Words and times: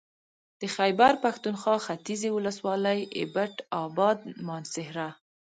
د 0.59 0.61
خېبر 0.75 1.13
پښتونخوا 1.25 1.77
ختيځې 1.85 2.29
ولسوالۍ 2.33 2.99
اېبټ 3.19 3.53
اباد 3.83 4.19
مانسهره 4.47 5.09